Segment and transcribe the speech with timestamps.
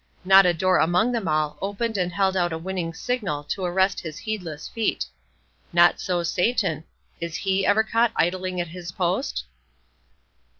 [0.25, 3.99] Not a door among them all opened and held out a winning signal to arrest
[3.99, 5.05] his heedless feet.
[5.71, 6.85] Not so Satan!
[7.19, 9.45] Is he ever caught idling at his post?